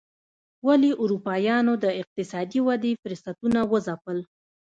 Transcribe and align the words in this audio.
ولې 0.67 0.91
اروپایانو 1.03 1.73
د 1.83 1.85
اقتصادي 2.01 2.59
ودې 2.67 2.91
فرصتونه 3.01 3.59
وځپل. 3.71 4.17